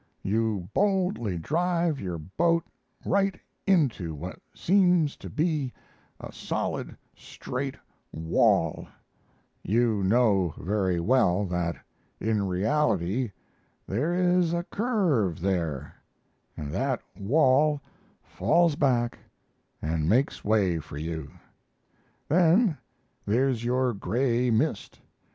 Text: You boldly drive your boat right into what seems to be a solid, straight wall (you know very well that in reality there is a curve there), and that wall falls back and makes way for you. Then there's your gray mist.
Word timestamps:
You 0.23 0.67
boldly 0.73 1.37
drive 1.37 1.99
your 1.99 2.17
boat 2.17 2.63
right 3.05 3.39
into 3.67 4.15
what 4.15 4.39
seems 4.51 5.15
to 5.17 5.29
be 5.29 5.71
a 6.19 6.31
solid, 6.33 6.97
straight 7.15 7.75
wall 8.11 8.87
(you 9.61 10.01
know 10.03 10.55
very 10.57 10.99
well 10.99 11.45
that 11.45 11.75
in 12.19 12.47
reality 12.47 13.31
there 13.85 14.11
is 14.15 14.53
a 14.55 14.63
curve 14.63 15.39
there), 15.39 15.93
and 16.57 16.71
that 16.71 17.03
wall 17.15 17.79
falls 18.23 18.75
back 18.75 19.19
and 19.83 20.09
makes 20.09 20.43
way 20.43 20.79
for 20.79 20.97
you. 20.97 21.29
Then 22.27 22.75
there's 23.27 23.63
your 23.63 23.93
gray 23.93 24.49
mist. 24.49 24.99